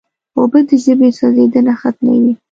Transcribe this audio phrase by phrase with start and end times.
[0.37, 2.33] اوبه د ژبې سوځیدنه ختموي.